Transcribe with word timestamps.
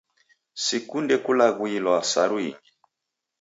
Sikunde 0.63 1.15
kulaghuilwa 1.23 1.97
saru 2.11 2.37
ingi. 2.47 2.71